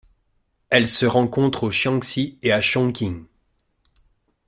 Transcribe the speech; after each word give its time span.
Elle 0.71 0.87
se 0.87 1.05
rencontre 1.05 1.65
au 1.65 1.69
Jiangxi 1.69 2.39
et 2.41 2.51
à 2.51 2.59
Chongqing. 2.59 3.27